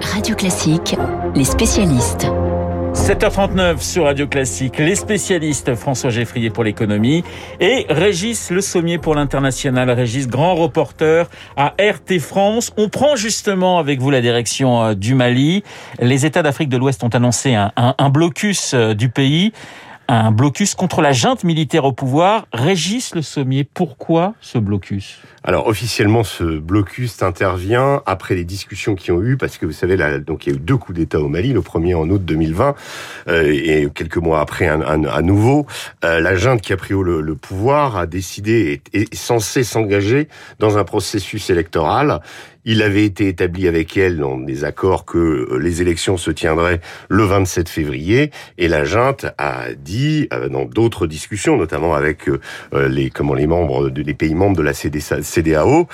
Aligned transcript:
Radio 0.00 0.34
Classique, 0.34 0.96
les 1.34 1.44
spécialistes. 1.44 2.26
7h39 2.94 3.80
sur 3.80 4.04
Radio 4.04 4.26
Classique, 4.26 4.78
les 4.78 4.94
spécialistes 4.94 5.74
François 5.74 6.10
Geffrier 6.10 6.50
pour 6.50 6.64
l'économie 6.64 7.24
et 7.60 7.86
Régis 7.88 8.50
Le 8.50 8.60
Sommier 8.60 8.98
pour 8.98 9.14
l'international. 9.14 9.90
Régis, 9.90 10.28
grand 10.28 10.54
reporter 10.54 11.28
à 11.56 11.74
RT 11.78 12.18
France. 12.20 12.72
On 12.76 12.88
prend 12.88 13.16
justement 13.16 13.78
avec 13.78 14.00
vous 14.00 14.10
la 14.10 14.20
direction 14.20 14.82
euh, 14.82 14.94
du 14.94 15.14
Mali. 15.14 15.64
Les 16.00 16.24
États 16.24 16.42
d'Afrique 16.42 16.68
de 16.68 16.76
l'Ouest 16.76 17.02
ont 17.02 17.08
annoncé 17.08 17.54
un, 17.54 18.10
blocus 18.10 18.74
euh, 18.74 18.94
du 18.94 19.08
pays 19.08 19.52
un 20.08 20.30
blocus 20.32 20.74
contre 20.74 21.00
la 21.00 21.12
junte 21.12 21.44
militaire 21.44 21.84
au 21.84 21.92
pouvoir. 21.92 22.46
Régis 22.52 23.14
Le 23.14 23.22
Sommier, 23.22 23.64
pourquoi 23.64 24.34
ce 24.40 24.58
blocus? 24.58 25.18
Alors 25.42 25.66
officiellement, 25.66 26.24
ce 26.24 26.58
blocus 26.58 27.22
intervient 27.22 28.02
après 28.06 28.34
les 28.34 28.44
discussions 28.44 28.94
qui 28.94 29.12
ont 29.12 29.22
eu, 29.22 29.36
parce 29.36 29.58
que 29.58 29.66
vous 29.66 29.72
savez, 29.72 29.96
là, 29.96 30.18
donc 30.18 30.46
il 30.46 30.50
y 30.50 30.52
a 30.52 30.56
eu 30.56 30.60
deux 30.60 30.76
coups 30.76 30.98
d'État 30.98 31.20
au 31.20 31.28
Mali, 31.28 31.52
le 31.52 31.62
premier 31.62 31.94
en 31.94 32.08
août 32.08 32.24
2020 32.24 32.74
euh, 33.28 33.52
et 33.52 33.88
quelques 33.94 34.16
mois 34.16 34.40
après 34.40 34.68
à 34.68 35.22
nouveau. 35.22 35.66
Euh, 36.04 36.20
la 36.20 36.36
junte 36.36 36.60
qui 36.60 36.72
a 36.72 36.76
pris 36.76 36.94
le, 36.94 37.34
pouvoir 37.34 37.96
a 37.96 38.06
décidé 38.06 38.82
et 38.92 39.02
est 39.02 39.14
censé 39.14 39.64
s'engager 39.64 40.28
dans 40.58 40.78
un 40.78 40.84
processus 40.84 41.50
électoral 41.50 42.20
il 42.64 42.82
avait 42.82 43.04
été 43.04 43.28
établi 43.28 43.68
avec 43.68 43.96
elle 43.96 44.18
dans 44.18 44.38
des 44.38 44.64
accords 44.64 45.04
que 45.04 45.18
euh, 45.18 45.58
les 45.58 45.82
élections 45.82 46.16
se 46.16 46.30
tiendraient 46.30 46.80
le 47.08 47.24
27 47.24 47.68
février. 47.68 48.30
Et 48.58 48.68
la 48.68 48.84
junte 48.84 49.26
a 49.38 49.72
dit 49.74 50.28
euh, 50.32 50.48
dans 50.48 50.64
d'autres 50.64 51.06
discussions, 51.06 51.56
notamment 51.56 51.94
avec 51.94 52.28
euh, 52.28 52.40
les 52.88 53.10
comment 53.10 53.34
les 53.34 53.46
membres 53.46 53.90
des 53.90 54.14
pays 54.14 54.34
membres 54.34 54.56
de 54.56 54.62
la 54.62 54.72
CDAO, 54.72 55.88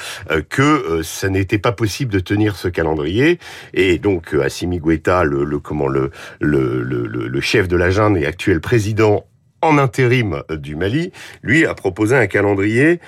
que 0.48 1.00
ça 1.02 1.28
n'était 1.28 1.58
pas 1.58 1.72
possible 1.72 2.12
de 2.12 2.20
tenir 2.20 2.56
ce 2.56 2.68
calendrier. 2.68 3.38
Et 3.74 3.98
donc 3.98 4.34
Assimi 4.34 4.78
Goïta, 4.78 5.24
le, 5.24 5.58
comment 5.58 5.88
le, 5.88 6.10
le, 6.40 6.82
le, 6.82 7.40
chef 7.40 7.68
de 7.68 7.76
la 7.76 7.90
junte 7.90 8.16
et 8.16 8.26
actuel 8.26 8.60
président 8.60 9.24
en 9.62 9.78
intérim 9.78 10.42
du 10.50 10.76
Mali, 10.76 11.12
lui 11.42 11.66
a 11.66 11.74
proposé 11.74 12.16
un 12.16 12.26
calendrier 12.26 13.00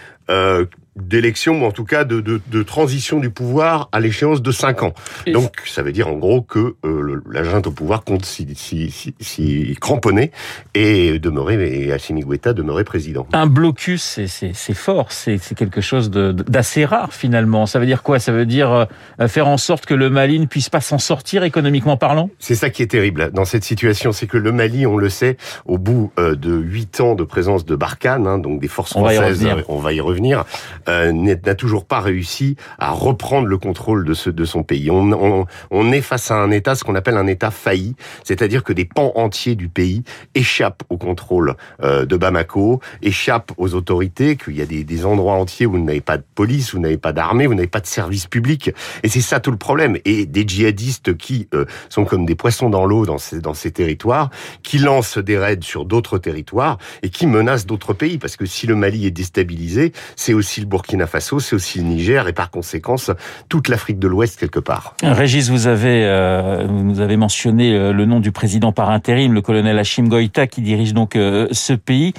d'élection, 0.97 1.63
ou 1.63 1.65
en 1.65 1.73
tout 1.73 1.85
cas 1.85 2.05
de, 2.05 2.21
de, 2.21 2.41
de, 2.47 2.63
transition 2.63 3.19
du 3.19 3.31
pouvoir 3.31 3.89
à 3.93 4.01
l'échéance 4.01 4.43
de 4.43 4.53
5 4.53 4.83
ans. 4.83 4.93
Donc 5.27 5.63
ça 5.65 5.83
veut 5.83 5.93
dire 5.93 6.09
en 6.09 6.15
gros 6.15 6.43
que 6.43 6.77
euh, 6.85 7.23
la 7.31 7.45
junte 7.45 7.67
au 7.67 7.71
pouvoir 7.71 8.05
compte 8.05 8.25
s'y 8.25 8.47
si, 8.55 8.91
si, 8.91 9.15
si, 9.21 9.77
cramponner 9.81 10.33
et 10.75 11.19
demeurer, 11.19 11.85
et 11.85 11.93
Assimi 11.93 12.21
Goïta 12.21 12.53
demeurer 12.53 12.85
président. 12.85 13.27
Un 13.33 13.47
blocus, 13.47 14.21
c'est 14.27 14.75
fort, 14.75 15.13
c'est 15.13 15.39
quelque 15.57 15.81
chose 15.81 16.11
d'assez 16.11 16.85
rare 16.85 17.15
finalement. 17.15 17.67
Ça 17.67 17.79
veut 17.79 17.87
dire 17.87 18.03
quoi? 18.03 18.19
Ça 18.19 18.33
veut 18.33 18.47
dire 18.47 18.89
euh, 19.19 19.29
faire 19.29 19.49
en 19.49 19.57
sorte 19.57 19.87
que 19.87 19.95
le 19.95 20.11
Mali 20.11 20.39
ne 20.41 20.47
puisse 20.47 20.69
pas 20.69 20.81
s'en 20.81 20.99
sortir 20.99 21.43
économiquement 21.43 21.97
parlant? 21.97 22.31
C'est 22.39 22.55
ça 22.55 22.71
qui 22.71 22.83
est 22.83 22.87
terrible 22.87 23.31
dans 23.33 23.45
cette 23.45 23.65
situation, 23.65 24.13
c'est 24.13 24.27
que 24.27 24.37
le 24.37 24.53
Mali, 24.53 24.87
on 24.87 24.97
le 24.97 25.09
sait, 25.09 25.37
au 25.65 25.79
bout 25.79 26.13
euh, 26.19 26.35
de 26.35 26.55
8 26.55 27.01
ans 27.01 27.15
de 27.15 27.25
présence 27.25 27.65
de 27.65 27.77
Barkhane, 27.77 28.27
hein, 28.27 28.39
donc 28.39 28.61
des 28.61 28.69
forces 28.69 28.91
françaises, 28.91 29.47
on 29.69 29.79
va 29.79 29.93
y 29.93 30.01
revenir, 30.01 30.45
euh, 30.89 31.13
n'a 31.13 31.55
toujours 31.55 31.85
pas 31.85 32.01
réussi 32.01 32.57
à 32.79 32.91
reprendre 32.91 33.47
le 33.47 33.59
contrôle 33.59 34.05
de, 34.05 34.15
ce, 34.15 34.31
de 34.31 34.45
son 34.45 34.63
pays. 34.63 34.91
On, 34.91 35.13
on, 35.13 35.47
on, 35.71 35.93
est 35.93 36.01
face 36.01 36.31
à 36.31 36.37
un 36.37 36.51
État, 36.51 36.75
ce 36.75 36.85
qu'on 36.85 36.95
appelle 36.95 37.17
un 37.17 37.27
État 37.27 37.51
failli, 37.51 37.95
c'est-à-dire 38.25 38.65
que 38.65 38.73
des 38.73 38.85
pans 38.85 39.13
entiers 39.15 39.55
du 39.55 39.69
pays 39.69 40.03
échappent 40.35 40.83
au 40.89 40.97
contrôle 40.97 41.55
euh, 41.83 42.05
de 42.05 42.17
Bamako, 42.17 42.81
échappent 43.03 43.53
aux 43.57 43.75
autorités, 43.75 44.37
qu'il 44.37 44.57
y 44.57 44.63
a 44.63 44.67
des, 44.67 44.85
des 44.85 45.07
endroits 45.07 45.35
entiers 45.35 45.67
où 45.67 45.73
vous 45.73 45.79
n'avez 45.79 46.01
pas 46.01 46.17
de 46.17 46.25
police, 46.35 46.75
vous 46.75 46.81
n'avez 46.81 46.99
pas 46.99 47.13
d'armée, 47.13 47.47
vous 47.47 47.55
n'avez 47.55 47.67
pas 47.69 47.81
de 47.81 47.87
service 47.87 48.27
public. 48.27 48.71
Et 49.03 49.09
c'est 49.09 49.21
ça 49.21 49.41
tout 49.41 49.51
le 49.51 49.57
problème. 49.57 49.99
Et 50.05 50.27
des 50.27 50.47
djihadistes 50.47 51.17
qui 51.17 51.49
euh, 51.55 51.65
sont 51.89 52.05
comme 52.05 52.27
des 52.27 52.35
poissons 52.35 52.71
dans 52.71 52.87
l'eau 52.87 53.07
dans 53.07 53.19
ces, 53.19 53.41
dans 53.41 53.55
ces 53.55 53.71
territoires, 53.71 54.31
qui 54.63 54.79
lancent 54.79 55.19
des 55.19 55.39
raids 55.39 55.59
sur 55.61 55.85
d'autres 55.85 56.19
territoires 56.19 56.79
et 57.03 57.11
qui 57.11 57.27
menacent 57.27 57.67
d'autres 57.67 57.93
pays. 57.95 58.19
Parce 58.19 58.37
que 58.37 58.47
si 58.47 58.67
le 58.67 58.75
Mali 58.75 59.07
est 59.07 59.11
déstabilisé, 59.11 59.93
c'est 60.17 60.35
aussi 60.35 60.61
le 60.61 60.67
Burkina 60.73 61.07
Faso, 61.07 61.39
c'est 61.39 61.55
aussi 61.55 61.81
le 61.81 61.85
Niger 61.85 62.29
et 62.29 62.33
par 62.33 62.51
conséquence 62.51 63.11
toute 63.51 63.69
l'Afrique 63.69 63.99
de 63.99 64.09
l'Ouest 64.09 64.41
quelque 64.41 64.59
part. 64.59 64.95
Régis, 65.03 65.51
vous 65.51 65.67
avez 65.67 66.07
euh, 66.07 66.67
vous 66.67 67.01
avez 67.01 67.19
mentionné 67.19 67.75
euh, 67.75 67.93
le 67.93 68.07
nom 68.07 68.21
du 68.21 68.33
président 68.33 68.73
par 68.73 68.89
intérim, 68.89 69.35
le 69.35 69.43
colonel 69.43 69.79
Hachim 69.79 70.09
Goïta, 70.09 70.47
qui 70.47 70.63
dirige 70.63 70.95
donc 70.95 71.15
euh, 71.15 71.47
ce 71.53 71.75
pays. 71.75 72.15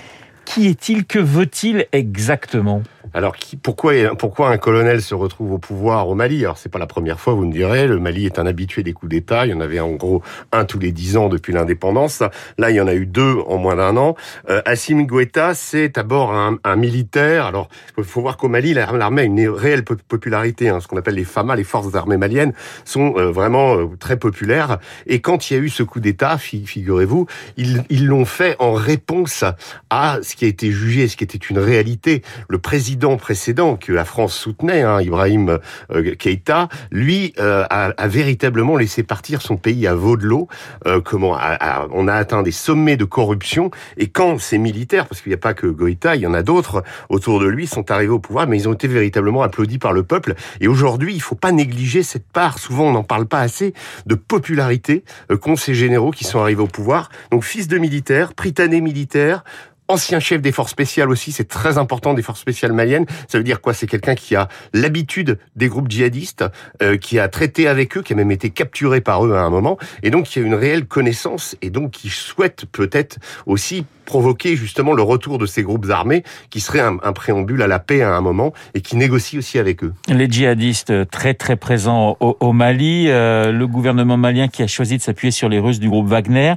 Qui 0.45 0.67
est-il? 0.67 1.05
Que 1.05 1.17
veut-il 1.17 1.87
exactement? 1.93 2.83
Alors 3.13 3.35
pourquoi 3.61 3.93
pourquoi 4.17 4.49
un 4.49 4.57
colonel 4.57 5.01
se 5.01 5.13
retrouve 5.13 5.53
au 5.53 5.57
pouvoir 5.57 6.07
au 6.07 6.15
Mali? 6.15 6.43
Alors 6.43 6.57
c'est 6.57 6.69
pas 6.69 6.79
la 6.79 6.87
première 6.87 7.19
fois, 7.19 7.33
vous 7.33 7.45
me 7.45 7.51
direz. 7.51 7.87
Le 7.87 7.99
Mali 7.99 8.25
est 8.25 8.39
un 8.39 8.45
habitué 8.45 8.83
des 8.83 8.93
coups 8.93 9.09
d'État. 9.09 9.45
Il 9.45 9.51
y 9.51 9.53
en 9.53 9.59
avait 9.59 9.79
en 9.79 9.91
gros 9.91 10.23
un 10.51 10.65
tous 10.65 10.79
les 10.79 10.91
dix 10.91 11.17
ans 11.17 11.27
depuis 11.27 11.53
l'indépendance. 11.53 12.23
Là, 12.57 12.69
il 12.69 12.75
y 12.75 12.81
en 12.81 12.87
a 12.87 12.93
eu 12.93 13.05
deux 13.05 13.35
en 13.47 13.57
moins 13.57 13.75
d'un 13.75 13.97
an. 13.97 14.15
Euh, 14.49 14.61
Assimi 14.65 15.05
Goïta, 15.05 15.53
c'est 15.53 15.89
d'abord 15.89 16.33
un, 16.33 16.57
un, 16.63 16.75
militaire. 16.75 17.45
Alors 17.45 17.67
il 17.97 18.03
faut 18.03 18.21
voir 18.21 18.37
qu'au 18.37 18.47
Mali, 18.47 18.73
l'armée 18.73 19.21
a 19.21 19.25
une 19.25 19.49
réelle 19.49 19.83
popularité. 19.83 20.69
Hein. 20.69 20.79
Ce 20.79 20.87
qu'on 20.87 20.97
appelle 20.97 21.15
les 21.15 21.25
FAMA, 21.25 21.55
les 21.55 21.63
forces 21.63 21.93
armées 21.95 22.17
maliennes, 22.17 22.53
sont 22.85 23.15
euh, 23.17 23.31
vraiment 23.31 23.75
euh, 23.75 23.87
très 23.99 24.17
populaires. 24.17 24.79
Et 25.07 25.19
quand 25.19 25.49
il 25.49 25.53
y 25.55 25.57
a 25.57 25.59
eu 25.59 25.69
ce 25.69 25.83
coup 25.83 25.99
d'État, 25.99 26.37
figurez-vous, 26.37 27.27
ils 27.57 28.05
l'ont 28.05 28.25
fait 28.25 28.55
en 28.59 28.73
réponse 28.73 29.43
à 29.89 30.19
ce 30.21 30.35
qui 30.35 30.45
a 30.45 30.47
été 30.47 30.71
jugé, 30.71 31.07
ce 31.07 31.17
qui 31.17 31.23
était 31.23 31.37
une 31.37 31.59
réalité. 31.59 32.23
Le 32.47 32.59
président 32.59 32.92
précédent 33.17 33.75
que 33.75 33.91
la 33.91 34.05
France 34.05 34.35
soutenait, 34.35 34.81
hein, 34.81 35.01
Ibrahim 35.01 35.59
euh, 35.91 36.15
Keïta, 36.15 36.69
lui 36.91 37.33
euh, 37.39 37.65
a, 37.69 38.07
véritablement 38.07 38.77
laissé 38.77 39.03
partir 39.03 39.41
son 39.41 39.57
pays 39.57 39.87
à 39.87 39.95
veau 39.95 40.17
de. 40.17 40.23
Euh, 40.87 41.01
comment 41.01 41.37
on 41.91 42.07
a 42.07 42.13
atteint 42.13 42.43
des 42.43 42.51
sommets 42.51 42.97
de 42.97 43.05
corruption 43.05 43.69
et 43.97 44.07
quand 44.07 44.39
ces 44.39 44.57
militaires, 44.57 45.07
parce 45.07 45.21
qu'il 45.21 45.29
n'y 45.29 45.35
a 45.35 45.37
pas 45.37 45.53
que 45.53 45.67
Goïta, 45.67 46.15
il 46.15 46.21
y 46.21 46.27
en 46.27 46.33
a 46.33 46.43
d'autres 46.43 46.83
autour 47.09 47.39
de 47.39 47.45
lui, 47.45 47.67
sont 47.67 47.91
arrivés 47.91 48.13
au 48.13 48.19
pouvoir, 48.19 48.47
mais 48.47 48.57
ils 48.57 48.69
ont 48.69 48.73
été 48.73 48.87
véritablement 48.87 49.43
applaudis 49.43 49.79
par 49.79 49.93
le 49.93 50.03
peuple. 50.03 50.35
Et 50.61 50.67
aujourd'hui, 50.67 51.13
il 51.13 51.21
faut 51.21 51.35
pas 51.35 51.51
négliger 51.51 52.03
cette 52.03 52.27
part. 52.31 52.57
Souvent, 52.57 52.85
on 52.85 52.91
n'en 52.93 53.03
parle 53.03 53.25
pas 53.25 53.41
assez 53.41 53.73
de 54.05 54.15
popularité 54.15 55.03
qu'ont 55.41 55.55
ces 55.55 55.73
généraux 55.73 56.11
qui 56.11 56.23
sont 56.23 56.39
arrivés 56.39 56.63
au 56.63 56.67
pouvoir. 56.67 57.09
Donc, 57.31 57.43
fils 57.43 57.67
de 57.67 57.77
militaires, 57.77 58.33
pritané 58.33 58.81
militaire, 58.81 59.43
ancien 59.87 60.19
chef 60.19 60.41
des 60.41 60.51
forces 60.51 60.71
spéciales 60.71 61.09
aussi, 61.09 61.31
c'est 61.31 61.47
très 61.47 61.77
important 61.77 62.13
des 62.13 62.21
forces 62.21 62.39
spéciales 62.39 62.73
maliennes. 62.73 63.05
Ça 63.27 63.37
veut 63.37 63.43
dire 63.43 63.61
quoi? 63.61 63.73
C'est 63.73 63.87
quelqu'un 63.87 64.15
qui 64.15 64.35
a 64.35 64.47
l'habitude 64.73 65.39
des 65.55 65.67
groupes 65.67 65.89
djihadistes, 65.89 66.45
euh, 66.81 66.97
qui 66.97 67.19
a 67.19 67.27
traité 67.27 67.67
avec 67.67 67.97
eux, 67.97 68.01
qui 68.01 68.13
a 68.13 68.15
même 68.15 68.31
été 68.31 68.49
capturé 68.49 69.01
par 69.01 69.25
eux 69.25 69.33
à 69.33 69.41
un 69.41 69.49
moment, 69.49 69.77
et 70.01 70.09
donc 70.09 70.25
qui 70.25 70.39
a 70.39 70.41
une 70.41 70.55
réelle 70.55 70.85
connaissance, 70.85 71.55
et 71.61 71.69
donc 71.69 71.91
qui 71.91 72.09
souhaite 72.09 72.65
peut-être 72.71 73.17
aussi 73.45 73.85
provoquer 74.05 74.55
justement 74.55 74.93
le 74.93 75.01
retour 75.01 75.37
de 75.37 75.45
ces 75.45 75.63
groupes 75.63 75.89
armés, 75.89 76.23
qui 76.49 76.59
serait 76.59 76.81
un, 76.81 76.97
préambule 77.13 77.61
à 77.61 77.67
la 77.67 77.79
paix 77.79 78.01
à 78.01 78.15
un 78.15 78.21
moment, 78.21 78.53
et 78.73 78.81
qui 78.81 78.95
négocie 78.97 79.37
aussi 79.37 79.59
avec 79.59 79.83
eux. 79.83 79.93
Les 80.07 80.29
djihadistes 80.29 81.09
très 81.09 81.33
très 81.33 81.55
présents 81.55 82.17
au, 82.19 82.37
au 82.39 82.53
Mali, 82.53 83.05
euh, 83.07 83.51
le 83.51 83.67
gouvernement 83.67 84.17
malien 84.17 84.47
qui 84.47 84.63
a 84.63 84.67
choisi 84.67 84.97
de 84.97 85.01
s'appuyer 85.01 85.31
sur 85.31 85.49
les 85.49 85.59
Russes 85.59 85.79
du 85.79 85.89
groupe 85.89 86.07
Wagner. 86.07 86.55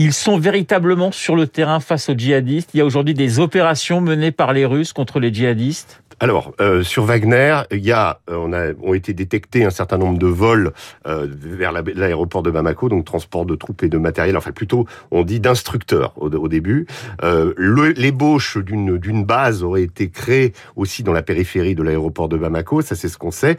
Ils 0.00 0.12
sont 0.12 0.38
véritablement 0.38 1.10
sur 1.10 1.34
le 1.34 1.48
terrain 1.48 1.80
face 1.80 2.08
aux 2.08 2.14
djihadistes. 2.14 2.70
Il 2.72 2.78
y 2.78 2.80
a 2.80 2.84
aujourd'hui 2.84 3.14
des 3.14 3.40
opérations 3.40 4.00
menées 4.00 4.30
par 4.30 4.52
les 4.52 4.64
Russes 4.64 4.92
contre 4.92 5.18
les 5.18 5.34
djihadistes. 5.34 6.02
Alors 6.20 6.52
euh, 6.60 6.82
sur 6.82 7.04
Wagner, 7.04 7.62
il 7.70 7.84
y 7.84 7.92
a 7.92 8.20
euh, 8.28 8.36
on 8.36 8.52
a 8.52 8.72
ont 8.82 8.94
été 8.94 9.12
détectés 9.12 9.64
un 9.64 9.70
certain 9.70 9.98
nombre 9.98 10.18
de 10.18 10.26
vols 10.26 10.72
euh, 11.06 11.28
vers 11.30 11.72
l'aéroport 11.72 12.42
de 12.42 12.50
Bamako, 12.50 12.88
donc 12.88 13.04
transport 13.04 13.46
de 13.46 13.54
troupes 13.54 13.82
et 13.84 13.88
de 13.88 13.98
matériel. 13.98 14.36
Enfin 14.36 14.50
plutôt 14.52 14.86
on 15.10 15.22
dit 15.22 15.38
d'instructeurs 15.38 16.12
au, 16.16 16.28
au, 16.28 16.48
début. 16.48 16.86
Euh, 17.22 17.52
L'ébauche 17.96 18.58
d'une 18.58 18.98
d'une 18.98 19.24
base 19.24 19.62
aurait 19.62 19.82
été 19.82 20.10
créée 20.10 20.54
aussi 20.74 21.04
dans 21.04 21.12
la 21.12 21.22
périphérie 21.22 21.76
de 21.76 21.82
l'aéroport 21.84 22.28
de 22.28 22.36
Bamako. 22.36 22.82
Ça 22.82 22.96
c'est 22.96 23.08
ce 23.08 23.18
qu'on 23.18 23.30
sait. 23.30 23.56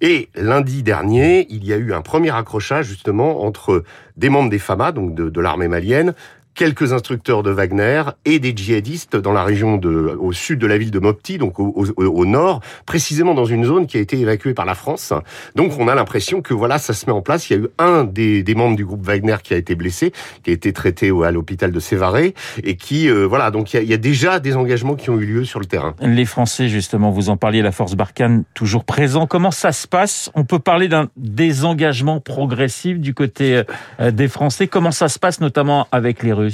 Et 0.00 0.28
lundi 0.36 0.82
dernier, 0.84 1.46
il 1.50 1.64
y 1.64 1.72
a 1.72 1.76
eu 1.76 1.92
un 1.92 2.02
premier 2.02 2.30
accrochage 2.30 2.86
justement 2.86 3.44
entre 3.44 3.82
des 4.16 4.28
membres 4.28 4.50
des 4.50 4.60
FAMA, 4.60 4.92
donc 4.92 5.14
de, 5.14 5.28
de 5.28 5.40
l'armée 5.40 5.66
malienne, 5.66 6.14
quelques 6.58 6.92
instructeurs 6.92 7.44
de 7.44 7.52
Wagner 7.52 8.02
et 8.24 8.40
des 8.40 8.52
djihadistes 8.54 9.14
dans 9.14 9.32
la 9.32 9.44
région 9.44 9.76
de, 9.76 10.18
au 10.18 10.32
sud 10.32 10.58
de 10.58 10.66
la 10.66 10.76
ville 10.76 10.90
de 10.90 10.98
Mopti, 10.98 11.38
donc 11.38 11.60
au, 11.60 12.26
nord, 12.26 12.60
précisément 12.84 13.32
dans 13.32 13.44
une 13.44 13.64
zone 13.64 13.86
qui 13.86 13.96
a 13.96 14.00
été 14.00 14.18
évacuée 14.18 14.54
par 14.54 14.66
la 14.66 14.74
France. 14.74 15.12
Donc 15.54 15.78
on 15.78 15.86
a 15.86 15.94
l'impression 15.94 16.42
que 16.42 16.54
voilà, 16.54 16.78
ça 16.78 16.94
se 16.94 17.06
met 17.06 17.12
en 17.12 17.22
place. 17.22 17.48
Il 17.48 17.52
y 17.52 17.60
a 17.60 17.62
eu 17.62 17.68
un 17.78 18.02
des, 18.02 18.42
des 18.42 18.56
membres 18.56 18.74
du 18.74 18.84
groupe 18.84 19.06
Wagner 19.06 19.36
qui 19.40 19.54
a 19.54 19.56
été 19.56 19.76
blessé, 19.76 20.12
qui 20.42 20.50
a 20.50 20.52
été 20.52 20.72
traité 20.72 21.12
à 21.24 21.30
l'hôpital 21.30 21.70
de 21.70 21.78
Sévaré, 21.78 22.34
et 22.64 22.74
qui 22.74 23.08
euh, 23.08 23.24
voilà, 23.24 23.52
donc 23.52 23.72
il 23.72 23.76
y, 23.76 23.78
a, 23.78 23.82
il 23.82 23.88
y, 23.88 23.94
a, 23.94 23.96
déjà 23.96 24.40
des 24.40 24.56
engagements 24.56 24.96
qui 24.96 25.10
ont 25.10 25.20
eu 25.20 25.26
lieu 25.26 25.44
sur 25.44 25.60
le 25.60 25.66
terrain. 25.66 25.94
Les 26.00 26.24
Français, 26.24 26.68
justement, 26.68 27.12
vous 27.12 27.30
en 27.30 27.36
parliez, 27.36 27.62
la 27.62 27.70
force 27.70 27.94
Barkhane 27.94 28.42
toujours 28.54 28.82
présent. 28.84 29.28
Comment 29.28 29.52
ça 29.52 29.70
se 29.70 29.86
passe? 29.86 30.28
On 30.34 30.42
peut 30.42 30.58
parler 30.58 30.88
d'un 30.88 31.08
désengagement 31.16 32.18
progressif 32.18 32.98
du 32.98 33.14
côté 33.14 33.62
euh, 34.00 34.10
des 34.10 34.26
Français. 34.26 34.66
Comment 34.66 34.90
ça 34.90 35.06
se 35.06 35.20
passe, 35.20 35.40
notamment 35.40 35.86
avec 35.92 36.24
les 36.24 36.32
Russes? 36.32 36.47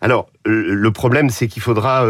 Alors, 0.00 0.28
le 0.46 0.90
problème, 0.90 1.30
c'est 1.30 1.46
qu'il 1.48 1.62
faudra 1.62 2.06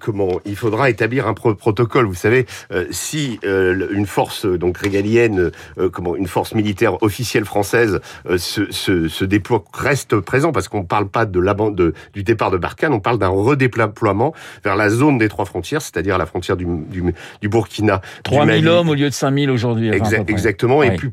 comment 0.00 0.40
Il 0.44 0.56
faudra 0.56 0.90
établir 0.90 1.26
un 1.26 1.34
protocole. 1.34 2.06
Vous 2.06 2.14
savez, 2.14 2.46
si 2.90 3.40
une 3.44 4.06
force 4.06 4.46
donc 4.46 4.78
régalienne, 4.78 5.50
comment 5.92 6.16
une 6.16 6.26
force 6.26 6.54
militaire 6.54 7.02
officielle 7.02 7.44
française 7.44 8.00
se, 8.36 8.70
se, 8.70 9.08
se, 9.08 9.24
déploie, 9.24 9.64
reste 9.72 10.20
présent, 10.20 10.52
parce 10.52 10.68
qu'on 10.68 10.84
parle 10.84 11.08
pas 11.08 11.24
de, 11.24 11.40
la, 11.40 11.54
de 11.54 11.94
du 12.12 12.22
départ 12.22 12.50
de 12.50 12.58
Barkhane, 12.58 12.92
on 12.92 13.00
parle 13.00 13.18
d'un 13.18 13.28
redéploiement 13.28 14.34
vers 14.64 14.76
la 14.76 14.88
zone 14.88 15.18
des 15.18 15.28
trois 15.28 15.44
frontières, 15.44 15.82
c'est-à-dire 15.82 16.18
la 16.18 16.26
frontière 16.26 16.56
du, 16.56 16.66
du, 16.66 17.02
du 17.40 17.48
Burkina. 17.48 18.00
3000 18.24 18.68
hommes 18.68 18.88
au 18.88 18.94
lieu 18.94 19.08
de 19.08 19.14
5000 19.14 19.50
aujourd'hui. 19.50 19.90
exactement, 20.28 20.82
et 20.82 20.96
plus, 20.96 21.10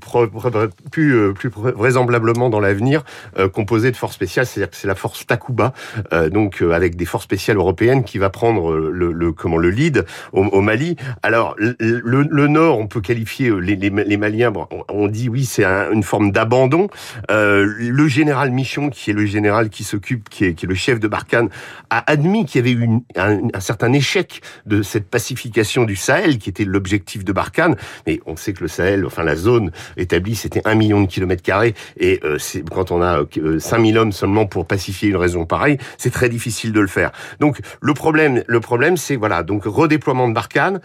plus, 0.91 1.15
euh, 1.15 1.33
plus 1.33 1.49
vraisemblablement 1.49 2.49
dans 2.49 2.59
l'avenir, 2.59 3.03
euh, 3.37 3.49
composé 3.49 3.91
de 3.91 3.95
forces 3.97 4.15
spéciales, 4.15 4.45
c'est-à-dire 4.45 4.69
que 4.69 4.75
c'est 4.75 4.87
la 4.87 4.95
force 4.95 5.25
Takuba, 5.25 5.73
euh, 6.13 6.29
donc 6.49 6.61
avec 6.73 6.95
des 6.95 7.05
forces 7.05 7.25
spéciales 7.25 7.57
européennes 7.57 8.03
qui 8.03 8.17
va 8.17 8.29
prendre 8.29 8.75
le, 8.75 9.11
le 9.11 9.31
comment 9.31 9.57
le 9.57 9.69
lead 9.69 10.05
au, 10.33 10.61
Mali. 10.61 10.95
Alors 11.21 11.55
le, 11.57 12.47
Nord, 12.47 12.79
on 12.79 12.87
peut 12.87 13.01
qualifier 13.01 13.51
les, 13.61 13.75
les, 13.75 14.17
Maliens, 14.17 14.51
on 14.89 15.07
dit 15.07 15.29
oui, 15.29 15.45
c'est 15.45 15.63
une 15.63 16.03
forme 16.03 16.31
d'abandon. 16.31 16.87
le 17.29 18.07
général 18.07 18.51
Michon, 18.51 18.89
qui 18.89 19.11
est 19.11 19.13
le 19.13 19.25
général 19.25 19.69
qui 19.69 19.83
s'occupe, 19.83 20.29
qui 20.29 20.45
est, 20.45 20.63
le 20.63 20.75
chef 20.75 20.99
de 20.99 21.07
Barkhane, 21.07 21.49
a 21.89 22.09
admis 22.11 22.45
qu'il 22.45 22.65
y 22.65 22.69
avait 22.69 22.85
eu 22.85 22.89
un, 23.15 23.59
certain 23.59 23.93
échec 23.93 24.41
de 24.65 24.81
cette 24.81 25.09
pacification 25.09 25.83
du 25.83 25.95
Sahel, 25.95 26.39
qui 26.39 26.49
était 26.49 26.65
l'objectif 26.65 27.23
de 27.23 27.31
Barkhane. 27.31 27.75
Mais 28.07 28.21
on 28.25 28.35
sait 28.35 28.53
que 28.53 28.61
le 28.61 28.67
Sahel, 28.67 29.05
enfin 29.05 29.23
la 29.23 29.35
zone 29.35 29.71
établie, 29.97 30.35
c'était 30.35 30.61
un 30.65 30.75
million 30.75 31.01
de 31.01 31.07
kilomètres 31.07 31.43
carrés. 31.43 31.75
Et 31.97 32.19
euh, 32.23 32.37
quand 32.71 32.91
on 32.91 33.01
a 33.01 33.23
5000 33.59 33.97
euh, 33.97 34.01
hommes 34.01 34.11
seulement 34.11 34.45
pour 34.45 34.65
pacifier 34.65 35.09
une 35.09 35.17
région 35.17 35.45
pareille, 35.45 35.77
c'est 35.97 36.11
très 36.11 36.29
difficile 36.29 36.38
de 36.71 36.79
le 36.79 36.87
faire. 36.87 37.11
Donc 37.39 37.59
le 37.81 37.93
problème, 37.93 38.43
le 38.47 38.59
problème, 38.59 38.97
c'est 38.97 39.15
voilà, 39.15 39.43
donc 39.43 39.63
redéploiement 39.65 40.27
de 40.27 40.33
Barkhane 40.33 40.81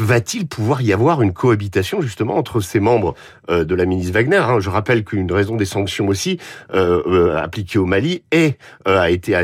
va-t-il 0.00 0.46
pouvoir 0.46 0.82
y 0.82 0.92
avoir 0.92 1.22
une 1.22 1.32
cohabitation 1.32 2.00
justement 2.00 2.36
entre 2.36 2.60
ces 2.60 2.80
membres 2.80 3.14
euh, 3.50 3.64
de 3.64 3.74
la 3.74 3.84
ministre 3.84 4.12
Wagner 4.14 4.36
hein? 4.36 4.60
Je 4.60 4.70
rappelle 4.70 5.04
qu'une 5.04 5.30
raison 5.30 5.56
des 5.56 5.64
sanctions 5.64 6.08
aussi 6.08 6.38
euh, 6.74 7.02
euh, 7.06 7.36
appliquées 7.36 7.78
au 7.78 7.86
Mali 7.86 8.22
est, 8.30 8.58
a 8.84 9.10
été 9.10 9.34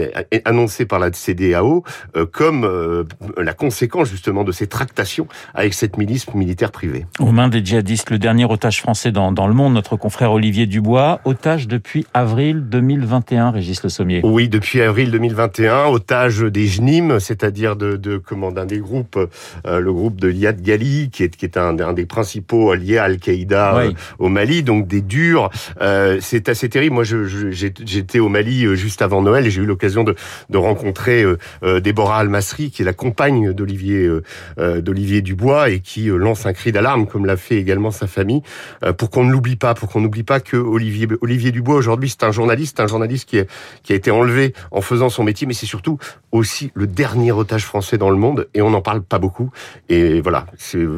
annoncée 0.45 0.87
par 0.87 0.99
la 0.99 1.13
CDAO 1.13 1.85
comme 2.33 3.07
la 3.37 3.53
conséquence 3.53 4.09
justement 4.11 4.45
de 4.45 4.53
ces 4.53 4.67
tractations 4.67 5.27
avec 5.55 5.75
cette 5.75 5.97
milice 5.97 6.33
militaire 6.35 6.71
privée. 6.71 7.07
Aux 7.19 7.33
mains 7.33 7.49
des 7.49 7.65
djihadistes, 7.65 8.11
le 8.11 8.19
dernier 8.19 8.45
otage 8.45 8.81
français 8.81 9.13
dans, 9.13 9.33
dans 9.33 9.47
le 9.47 9.55
monde, 9.55 9.75
notre 9.75 9.97
confrère 9.97 10.33
Olivier 10.33 10.67
Dubois, 10.67 11.21
otage 11.25 11.69
depuis 11.69 12.07
avril 12.15 12.65
2021, 12.69 13.51
Régis 13.51 13.83
Le 13.83 13.89
Sommier. 13.89 14.21
Oui, 14.25 14.49
depuis 14.49 14.81
avril 14.81 15.11
2021, 15.11 15.87
otage 15.87 16.41
des 16.41 16.67
JNIM, 16.67 17.21
c'est-à-dire 17.21 17.77
de, 17.77 17.97
de 17.97 18.19
comment 18.19 18.53
d'un 18.53 18.67
des 18.67 18.79
groupes, 18.79 19.19
le 19.65 19.93
groupe 19.93 20.21
de 20.21 20.29
Yad 20.39 20.63
Gali, 20.63 21.11
qui 21.11 21.25
est, 21.25 21.37
qui 21.37 21.45
est 21.45 21.57
un, 21.57 21.75
des 21.75 22.07
principaux 22.07 22.75
liés 22.75 22.99
à 22.99 23.05
Al-Qaïda 23.05 23.77
euh, 23.77 23.93
au 24.19 24.29
Mali, 24.29 24.63
donc 24.63 24.87
des 24.87 25.01
durs. 25.01 25.51
Euh, 25.81 26.19
c'est 26.21 26.49
assez 26.49 26.69
terrible. 26.69 26.95
Moi, 26.95 27.05
j'étais 27.05 28.19
au 28.19 28.29
Mali 28.29 28.65
euh, 28.65 28.75
juste 28.75 29.03
avant 29.03 29.23
Noël 29.23 29.47
et 29.47 29.51
j'ai 29.51 29.63
eu 29.63 29.67
l'occasion 29.67 30.05
de, 30.05 30.15
de, 30.51 30.59
rencontrer 30.59 31.25
euh, 31.63 31.81
Déborah 31.81 32.19
Al-Masri, 32.19 32.71
qui 32.71 32.83
est 32.83 32.85
la 32.85 32.93
compagne 32.93 33.53
d'Olivier 33.53 34.09
d'Olivier 34.57 35.23
Dubois 35.23 35.71
et 35.71 35.81
qui 35.81 36.07
lance 36.07 36.47
un 36.47 36.53
cri 36.53 36.73
d'alarme, 36.73 37.07
comme 37.07 37.27
l'a 37.27 37.37
fait 37.37 37.57
également 37.57 37.91
sa 37.91 38.07
famille, 38.07 38.43
pour 38.97 39.11
qu'on 39.11 39.25
ne 39.25 39.33
l'oublie 39.33 39.57
pas, 39.57 39.75
pour 39.75 39.89
qu'on 39.89 40.01
n'oublie 40.01 40.23
pas 40.23 40.41
que 40.41 40.57
Olivier, 40.57 41.09
Olivier 41.21 41.53
Dubois 41.53 41.77
aujourd'hui 41.77 42.09
c'est 42.09 42.25
un 42.25 42.33
journaliste, 42.33 42.81
un 42.81 42.87
journaliste 42.87 43.29
qui, 43.29 43.41
qui 43.83 43.93
a 43.93 43.97
été 43.97 44.11
enlevé 44.11 44.55
en 44.71 44.81
faisant 44.81 45.09
son 45.09 45.25
métier, 45.25 45.47
mais 45.47 45.55
c'est 45.55 45.67
surtout 45.67 45.99
aussi 46.33 46.71
le 46.75 46.87
dernier 46.87 47.33
otage 47.33 47.65
français 47.65 47.99
dans 47.99 48.11
le 48.11 48.17
monde 48.17 48.49
et 48.55 48.63
on 48.63 48.71
n'en 48.71 48.83
parle 48.83 49.03
pas 49.03 49.19
beaucoup. 49.19 49.51
Et 49.89 50.21
voilà, 50.21 50.28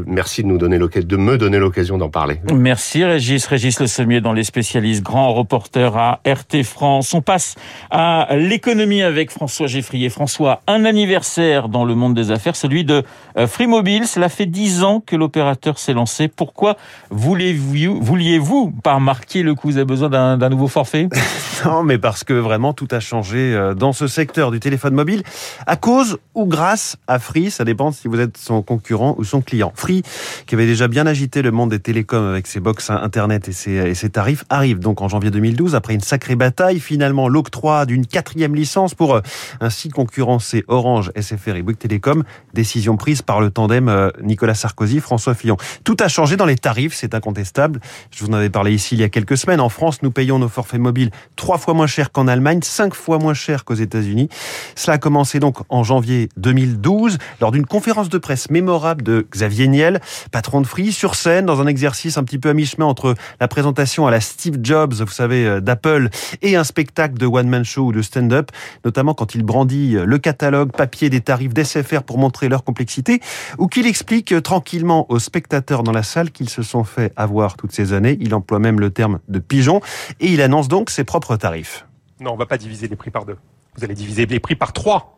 merci 0.06 0.42
de 0.42 0.48
nous 0.48 0.58
donner 0.58 0.78
l'occasion, 0.78 1.08
de 1.08 1.16
me 1.16 1.38
donner 1.38 1.58
l'occasion 1.58 1.98
d'en 1.98 2.08
parler. 2.08 2.40
Merci 2.52 3.04
Régis, 3.04 3.46
Régis 3.46 3.80
Le 3.80 3.86
Sommier 3.86 4.20
dans 4.20 4.32
les 4.32 4.44
spécialistes, 4.44 5.02
grand 5.02 5.32
reporter 5.32 5.96
à 5.96 6.20
RT 6.26 6.62
France. 6.62 7.14
On 7.14 7.22
passe 7.22 7.54
à 7.90 8.28
l'économie 8.36 9.02
avec 9.02 9.30
François 9.30 9.66
Geffrier. 9.66 10.08
François, 10.08 10.62
un 10.66 10.84
anniversaire 10.84 11.68
dans 11.68 11.84
le 11.84 11.94
monde 11.94 12.14
des 12.14 12.30
affaires, 12.30 12.56
celui 12.56 12.84
de 12.84 13.02
euh, 13.36 13.46
Free 13.46 13.66
Mobile. 13.66 14.06
Cela 14.06 14.28
fait 14.28 14.46
dix 14.46 14.82
ans 14.82 15.00
que 15.04 15.16
l'opérateur 15.16 15.78
s'est 15.78 15.92
lancé. 15.92 16.28
Pourquoi 16.28 16.76
vouliez-vous, 17.10 18.00
vouliez-vous 18.00 18.72
pas 18.82 18.98
marquer 18.98 19.42
le 19.42 19.54
coup? 19.54 19.68
Vous 19.68 19.76
avez 19.76 19.84
besoin 19.84 20.08
d'un 20.08 20.48
nouveau 20.48 20.68
forfait? 20.68 21.08
Non, 21.64 21.82
mais 21.82 21.98
parce 21.98 22.24
que 22.24 22.32
vraiment 22.32 22.72
tout 22.72 22.88
a 22.90 23.00
changé 23.00 23.54
euh, 23.54 23.74
dans 23.74 23.92
ce 23.92 24.06
secteur 24.06 24.50
du 24.50 24.60
téléphone 24.60 24.94
mobile 24.94 25.22
à 25.66 25.76
cause 25.76 26.18
ou 26.34 26.46
grâce 26.46 26.96
à 27.06 27.18
Free. 27.18 27.50
Ça 27.50 27.64
dépend 27.64 27.92
si 27.92 28.08
vous 28.08 28.18
êtes 28.18 28.38
son 28.38 28.62
concurrent 28.62 29.09
ou 29.18 29.24
son 29.24 29.40
client. 29.40 29.72
Free, 29.74 30.02
qui 30.46 30.54
avait 30.54 30.66
déjà 30.66 30.88
bien 30.88 31.06
agité 31.06 31.42
le 31.42 31.50
monde 31.50 31.70
des 31.70 31.80
télécoms 31.80 32.30
avec 32.30 32.46
ses 32.46 32.60
box 32.60 32.90
internet 32.90 33.48
et 33.48 33.52
ses, 33.52 33.72
et 33.72 33.94
ses 33.94 34.10
tarifs, 34.10 34.44
arrive 34.48 34.78
donc 34.78 35.00
en 35.02 35.08
janvier 35.08 35.30
2012 35.30 35.74
après 35.74 35.94
une 35.94 36.00
sacrée 36.00 36.36
bataille. 36.36 36.80
Finalement, 36.80 37.28
l'octroi 37.28 37.86
d'une 37.86 38.06
quatrième 38.06 38.54
licence 38.54 38.94
pour 38.94 39.14
euh, 39.14 39.20
ainsi 39.60 39.88
concurrencer 39.88 40.64
Orange, 40.68 41.10
SFR 41.18 41.56
et 41.56 41.62
Bouygues 41.62 41.78
Télécom. 41.78 42.24
Décision 42.54 42.96
prise 42.96 43.22
par 43.22 43.40
le 43.40 43.50
tandem 43.50 43.88
euh, 43.88 44.10
Nicolas 44.22 44.54
Sarkozy, 44.54 45.00
François 45.00 45.34
Fillon. 45.34 45.56
Tout 45.84 45.96
a 46.00 46.08
changé 46.08 46.36
dans 46.36 46.46
les 46.46 46.56
tarifs, 46.56 46.94
c'est 46.94 47.14
incontestable. 47.14 47.80
Je 48.10 48.24
vous 48.24 48.30
en 48.30 48.34
avais 48.34 48.50
parlé 48.50 48.72
ici 48.72 48.94
il 48.94 49.00
y 49.00 49.04
a 49.04 49.08
quelques 49.08 49.36
semaines. 49.36 49.60
En 49.60 49.68
France, 49.68 50.02
nous 50.02 50.10
payons 50.10 50.38
nos 50.38 50.48
forfaits 50.48 50.80
mobiles 50.80 51.10
trois 51.36 51.58
fois 51.58 51.74
moins 51.74 51.86
cher 51.86 52.12
qu'en 52.12 52.26
Allemagne, 52.26 52.60
cinq 52.62 52.94
fois 52.94 53.18
moins 53.18 53.34
cher 53.34 53.64
qu'aux 53.64 53.74
États-Unis. 53.74 54.28
Cela 54.74 54.94
a 54.94 54.98
commencé 54.98 55.40
donc 55.40 55.58
en 55.68 55.82
janvier 55.82 56.28
2012 56.36 57.18
lors 57.40 57.52
d'une 57.52 57.66
conférence 57.66 58.08
de 58.08 58.18
presse 58.18 58.50
mémorable 58.50 58.99
de 59.02 59.26
Xavier 59.30 59.68
Niel, 59.68 60.00
patron 60.32 60.60
de 60.60 60.66
Free, 60.66 60.92
sur 60.92 61.14
scène 61.14 61.46
dans 61.46 61.60
un 61.60 61.66
exercice 61.66 62.18
un 62.18 62.24
petit 62.24 62.38
peu 62.38 62.48
à 62.48 62.54
mi-chemin 62.54 62.86
entre 62.86 63.14
la 63.40 63.48
présentation 63.48 64.06
à 64.06 64.10
la 64.10 64.20
Steve 64.20 64.58
Jobs, 64.62 64.94
vous 64.94 65.06
savez, 65.08 65.46
euh, 65.46 65.60
d'Apple, 65.60 66.08
et 66.42 66.56
un 66.56 66.64
spectacle 66.64 67.14
de 67.14 67.26
one-man 67.26 67.64
show 67.64 67.86
ou 67.86 67.92
de 67.92 68.02
stand-up, 68.02 68.50
notamment 68.84 69.14
quand 69.14 69.34
il 69.34 69.42
brandit 69.42 69.96
euh, 69.96 70.04
le 70.04 70.18
catalogue 70.18 70.72
papier 70.72 71.10
des 71.10 71.20
tarifs 71.20 71.54
d'SFR 71.54 72.02
pour 72.02 72.18
montrer 72.18 72.48
leur 72.48 72.64
complexité, 72.64 73.20
ou 73.58 73.66
qu'il 73.66 73.86
explique 73.86 74.32
euh, 74.32 74.40
tranquillement 74.40 75.06
aux 75.10 75.18
spectateurs 75.18 75.82
dans 75.82 75.92
la 75.92 76.02
salle 76.02 76.30
qu'ils 76.30 76.50
se 76.50 76.62
sont 76.62 76.84
fait 76.84 77.12
avoir 77.16 77.56
toutes 77.56 77.72
ces 77.72 77.92
années. 77.92 78.16
Il 78.20 78.34
emploie 78.34 78.58
même 78.58 78.80
le 78.80 78.90
terme 78.90 79.20
de 79.28 79.38
pigeon, 79.38 79.80
et 80.20 80.26
il 80.26 80.42
annonce 80.42 80.68
donc 80.68 80.90
ses 80.90 81.04
propres 81.04 81.36
tarifs. 81.36 81.86
Non, 82.20 82.32
on 82.32 82.36
va 82.36 82.46
pas 82.46 82.58
diviser 82.58 82.88
les 82.88 82.96
prix 82.96 83.10
par 83.10 83.24
deux. 83.24 83.36
Vous 83.76 83.84
allez 83.84 83.94
diviser 83.94 84.26
les 84.26 84.40
prix 84.40 84.56
par 84.56 84.72
trois. 84.72 85.16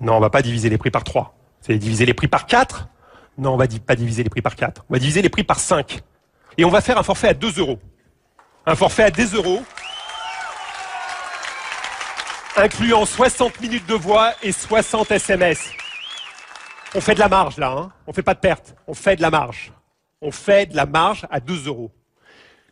Non, 0.00 0.16
on 0.16 0.20
va 0.20 0.30
pas 0.30 0.42
diviser 0.42 0.68
les 0.68 0.78
prix 0.78 0.90
par 0.90 1.04
trois. 1.04 1.36
Vous 1.62 1.70
allez 1.70 1.78
diviser 1.78 2.06
les 2.06 2.14
prix 2.14 2.26
par 2.26 2.46
quatre. 2.46 2.88
Non, 3.38 3.54
on 3.54 3.56
va 3.56 3.66
pas 3.86 3.96
diviser 3.96 4.22
les 4.22 4.30
prix 4.30 4.42
par 4.42 4.56
4. 4.56 4.84
On 4.88 4.92
va 4.92 4.98
diviser 4.98 5.22
les 5.22 5.28
prix 5.28 5.44
par 5.44 5.58
5. 5.58 6.00
Et 6.58 6.64
on 6.64 6.70
va 6.70 6.80
faire 6.80 6.98
un 6.98 7.02
forfait 7.02 7.28
à 7.28 7.34
2 7.34 7.58
euros. 7.58 7.78
Un 8.66 8.74
forfait 8.74 9.04
à 9.04 9.10
10 9.10 9.34
euros, 9.34 9.62
incluant 12.56 13.04
60 13.04 13.60
minutes 13.60 13.86
de 13.86 13.94
voix 13.94 14.34
et 14.42 14.52
60 14.52 15.10
SMS. 15.10 15.70
On 16.94 17.00
fait 17.00 17.14
de 17.14 17.18
la 17.18 17.28
marge 17.28 17.56
là, 17.56 17.70
hein 17.70 17.92
on 18.06 18.12
fait 18.12 18.22
pas 18.22 18.34
de 18.34 18.38
perte, 18.38 18.76
on 18.86 18.94
fait 18.94 19.16
de 19.16 19.22
la 19.22 19.30
marge. 19.30 19.72
On 20.20 20.30
fait 20.30 20.66
de 20.66 20.76
la 20.76 20.86
marge 20.86 21.26
à 21.30 21.40
2 21.40 21.66
euros 21.66 21.90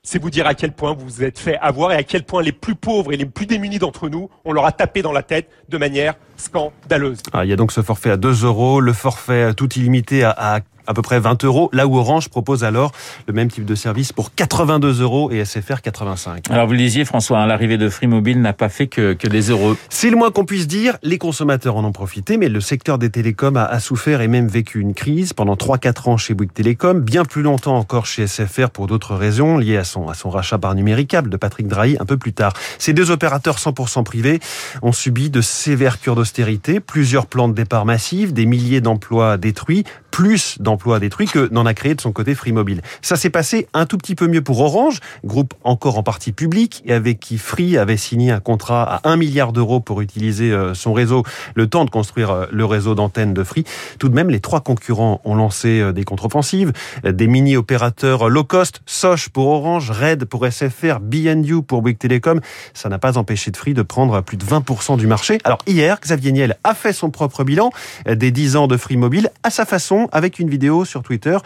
c'est 0.02 0.20
vous 0.20 0.30
dire 0.30 0.46
à 0.46 0.54
quel 0.54 0.72
point 0.72 0.94
vous 0.94 1.04
vous 1.04 1.22
êtes 1.22 1.38
fait 1.38 1.58
avoir 1.58 1.92
et 1.92 1.96
à 1.96 2.02
quel 2.02 2.24
point 2.24 2.42
les 2.42 2.52
plus 2.52 2.74
pauvres 2.74 3.12
et 3.12 3.16
les 3.16 3.26
plus 3.26 3.46
démunis 3.46 3.78
d'entre 3.78 4.08
nous, 4.08 4.30
on 4.44 4.52
leur 4.52 4.64
a 4.64 4.72
tapé 4.72 5.02
dans 5.02 5.12
la 5.12 5.22
tête 5.22 5.48
de 5.68 5.78
manière 5.78 6.14
scandaleuse. 6.36 7.20
Ah, 7.32 7.44
il 7.44 7.50
y 7.50 7.52
a 7.52 7.56
donc 7.56 7.72
ce 7.72 7.82
forfait 7.82 8.10
à 8.10 8.16
2 8.16 8.44
euros, 8.44 8.80
le 8.80 8.92
forfait 8.92 9.54
tout 9.54 9.72
illimité 9.74 10.24
à, 10.24 10.30
à 10.30 10.60
à 10.90 10.94
peu 10.94 11.02
près 11.02 11.20
20 11.20 11.44
euros, 11.44 11.70
là 11.72 11.86
où 11.86 11.96
Orange 11.96 12.28
propose 12.28 12.64
alors 12.64 12.90
le 13.28 13.32
même 13.32 13.48
type 13.48 13.64
de 13.64 13.76
service 13.76 14.12
pour 14.12 14.34
82 14.34 15.00
euros 15.00 15.30
et 15.30 15.44
SFR 15.44 15.82
85. 15.82 16.50
Alors 16.50 16.66
vous 16.66 16.72
le 16.72 16.78
disiez 16.78 17.04
François, 17.04 17.38
hein, 17.38 17.46
l'arrivée 17.46 17.78
de 17.78 17.88
Free 17.88 18.08
Mobile 18.08 18.40
n'a 18.40 18.52
pas 18.52 18.68
fait 18.68 18.88
que, 18.88 19.12
que 19.12 19.28
des 19.28 19.50
euros. 19.50 19.76
C'est 19.88 20.10
le 20.10 20.16
moins 20.16 20.32
qu'on 20.32 20.44
puisse 20.44 20.66
dire, 20.66 20.98
les 21.04 21.16
consommateurs 21.16 21.76
en 21.76 21.84
ont 21.84 21.92
profité, 21.92 22.36
mais 22.36 22.48
le 22.48 22.60
secteur 22.60 22.98
des 22.98 23.08
télécoms 23.08 23.56
a, 23.56 23.64
a 23.64 23.78
souffert 23.78 24.20
et 24.20 24.26
même 24.26 24.48
vécu 24.48 24.80
une 24.80 24.94
crise 24.94 25.32
pendant 25.32 25.54
3-4 25.54 26.10
ans 26.10 26.16
chez 26.16 26.34
Bouygues 26.34 26.52
Télécom, 26.52 27.00
bien 27.00 27.24
plus 27.24 27.42
longtemps 27.42 27.76
encore 27.76 28.06
chez 28.06 28.26
SFR 28.26 28.70
pour 28.70 28.88
d'autres 28.88 29.14
raisons 29.14 29.58
liées 29.58 29.76
à 29.76 29.84
son, 29.84 30.08
à 30.08 30.14
son 30.14 30.28
rachat 30.28 30.58
par 30.58 30.74
numéricable 30.74 31.30
de 31.30 31.36
Patrick 31.36 31.68
Drahi 31.68 31.96
un 32.00 32.04
peu 32.04 32.16
plus 32.16 32.32
tard. 32.32 32.52
Ces 32.78 32.92
deux 32.92 33.12
opérateurs 33.12 33.58
100% 33.58 34.02
privés 34.02 34.40
ont 34.82 34.92
subi 34.92 35.30
de 35.30 35.40
sévères 35.40 36.00
cures 36.00 36.16
d'austérité, 36.16 36.80
plusieurs 36.80 37.26
plans 37.26 37.48
de 37.48 37.54
départ 37.54 37.84
massifs, 37.84 38.32
des 38.32 38.46
milliers 38.46 38.80
d'emplois 38.80 39.36
détruits, 39.36 39.84
plus 40.10 40.56
d'emplois 40.58 40.80
emplois 40.80 40.98
détruits 40.98 41.26
que 41.26 41.52
n'en 41.52 41.66
a 41.66 41.74
créé 41.74 41.94
de 41.94 42.00
son 42.00 42.10
côté 42.10 42.34
Free 42.34 42.52
Mobile. 42.52 42.80
Ça 43.02 43.16
s'est 43.16 43.28
passé 43.28 43.68
un 43.74 43.84
tout 43.84 43.98
petit 43.98 44.14
peu 44.14 44.28
mieux 44.28 44.40
pour 44.40 44.60
Orange, 44.60 45.00
groupe 45.26 45.52
encore 45.62 45.98
en 45.98 46.02
partie 46.02 46.32
public 46.32 46.82
et 46.86 46.94
avec 46.94 47.20
qui 47.20 47.36
Free 47.36 47.76
avait 47.76 47.98
signé 47.98 48.30
un 48.30 48.40
contrat 48.40 48.82
à 48.82 49.10
1 49.10 49.16
milliard 49.16 49.52
d'euros 49.52 49.80
pour 49.80 50.00
utiliser 50.00 50.52
euh, 50.52 50.72
son 50.72 50.94
réseau 50.94 51.22
le 51.54 51.66
temps 51.66 51.84
de 51.84 51.90
construire 51.90 52.30
euh, 52.30 52.46
le 52.50 52.64
réseau 52.64 52.94
d'antennes 52.94 53.34
de 53.34 53.44
Free. 53.44 53.64
Tout 53.98 54.08
de 54.08 54.14
même, 54.14 54.30
les 54.30 54.40
trois 54.40 54.62
concurrents 54.62 55.20
ont 55.24 55.34
lancé 55.34 55.80
euh, 55.80 55.92
des 55.92 56.04
contre-offensives, 56.04 56.72
des 57.04 57.26
mini-opérateurs 57.26 58.30
low 58.30 58.44
cost, 58.44 58.80
Soch 58.86 59.28
pour 59.28 59.48
Orange, 59.48 59.90
Red 59.90 60.24
pour 60.24 60.46
SFR, 60.46 61.00
BNU 61.00 61.62
pour 61.62 61.82
Bouygues 61.82 61.98
Telecom. 61.98 62.40
Ça 62.72 62.88
n'a 62.88 62.98
pas 62.98 63.18
empêché 63.18 63.50
de 63.50 63.56
Free 63.58 63.74
de 63.74 63.82
prendre 63.82 64.22
plus 64.22 64.38
de 64.38 64.44
20% 64.46 64.96
du 64.96 65.06
marché. 65.06 65.38
Alors 65.44 65.58
hier, 65.66 66.00
Xavier 66.00 66.32
Niel 66.32 66.56
a 66.64 66.74
fait 66.74 66.94
son 66.94 67.10
propre 67.10 67.44
bilan 67.44 67.70
des 68.06 68.30
10 68.30 68.56
ans 68.56 68.66
de 68.66 68.78
Free 68.78 68.96
Mobile 68.96 69.28
à 69.42 69.50
sa 69.50 69.66
façon 69.66 69.99
avec 70.12 70.38
une 70.38 70.48
vidéo 70.48 70.84
sur 70.84 71.02
Twitter, 71.02 71.36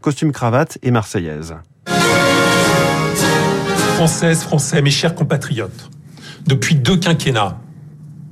costume 0.00 0.32
cravate 0.32 0.78
et 0.82 0.90
marseillaise. 0.90 1.54
Françaises, 3.96 4.42
Français, 4.42 4.82
mes 4.82 4.90
chers 4.90 5.14
compatriotes, 5.14 5.90
depuis 6.46 6.74
deux 6.74 6.96
quinquennats, 6.96 7.58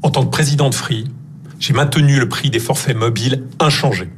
en 0.03 0.11
tant 0.11 0.25
que 0.25 0.31
président 0.31 0.69
de 0.69 0.75
Free, 0.75 1.05
j'ai 1.61 1.73
maintenu 1.73 2.19
le 2.19 2.29
prix 2.29 2.51
des 2.51 2.59
forfaits 2.59 2.97
mobiles 2.97 3.45
inchangé. 3.61 4.11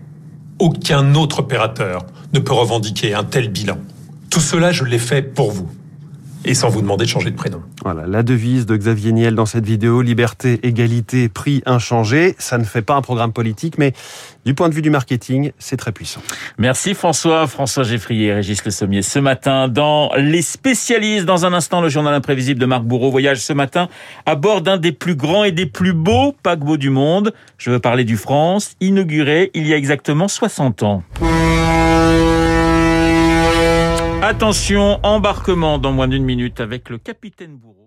Aucun 0.59 1.14
autre 1.14 1.40
opérateur 1.40 2.06
ne 2.33 2.38
peut 2.38 2.54
revendiquer 2.54 3.14
un 3.14 3.25
tel 3.25 3.50
bilan. 3.50 3.78
Tout 4.30 4.40
cela, 4.40 4.73
je 4.73 4.85
l'ai 4.85 4.99
fait 4.99 5.23
pour 5.23 5.52
vous 5.52 5.68
et 6.44 6.54
sans 6.54 6.68
vous 6.68 6.82
demander 6.82 7.04
de 7.04 7.10
changer 7.10 7.30
de 7.30 7.36
prénom. 7.36 7.62
Voilà, 7.82 8.06
la 8.06 8.22
devise 8.22 8.66
de 8.66 8.76
Xavier 8.76 9.12
Niel 9.12 9.34
dans 9.34 9.46
cette 9.46 9.64
vidéo, 9.64 10.02
liberté, 10.02 10.60
égalité, 10.62 11.28
prix 11.28 11.62
inchangé. 11.66 12.34
Ça 12.38 12.58
ne 12.58 12.64
fait 12.64 12.82
pas 12.82 12.94
un 12.94 13.02
programme 13.02 13.32
politique, 13.32 13.78
mais 13.78 13.92
du 14.44 14.54
point 14.54 14.68
de 14.68 14.74
vue 14.74 14.82
du 14.82 14.90
marketing, 14.90 15.52
c'est 15.58 15.76
très 15.76 15.92
puissant. 15.92 16.20
Merci 16.58 16.94
François, 16.94 17.46
François 17.46 17.82
Geffrier, 17.82 18.32
Régis 18.32 18.64
Le 18.64 18.70
Sommier. 18.70 19.02
Ce 19.02 19.18
matin, 19.18 19.68
dans 19.68 20.10
Les 20.16 20.42
Spécialistes, 20.42 21.24
dans 21.24 21.46
un 21.46 21.52
instant, 21.52 21.80
le 21.80 21.88
journal 21.88 22.14
imprévisible 22.14 22.60
de 22.60 22.66
Marc 22.66 22.84
Bourreau 22.84 23.10
voyage 23.10 23.38
ce 23.38 23.52
matin 23.52 23.88
à 24.26 24.34
bord 24.34 24.60
d'un 24.60 24.76
des 24.76 24.92
plus 24.92 25.16
grands 25.16 25.44
et 25.44 25.52
des 25.52 25.66
plus 25.66 25.92
beaux 25.92 26.34
paquebots 26.42 26.76
du 26.76 26.90
monde. 26.90 27.32
Je 27.58 27.70
veux 27.70 27.80
parler 27.80 28.04
du 28.04 28.16
France, 28.16 28.76
inauguré 28.80 29.50
il 29.54 29.66
y 29.66 29.72
a 29.72 29.76
exactement 29.76 30.28
60 30.28 30.82
ans. 30.82 31.02
Attention, 34.26 35.00
embarquement 35.02 35.78
dans 35.78 35.92
moins 35.92 36.08
d'une 36.08 36.24
minute 36.24 36.58
avec 36.58 36.88
le 36.88 36.96
capitaine 36.96 37.58
Bourreau. 37.58 37.83